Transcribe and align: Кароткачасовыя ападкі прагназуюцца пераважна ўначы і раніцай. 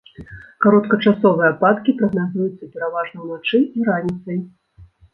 Кароткачасовыя 0.63 1.51
ападкі 1.53 1.95
прагназуюцца 2.01 2.73
пераважна 2.73 3.17
ўначы 3.29 3.65
і 3.77 3.91
раніцай. 3.93 4.45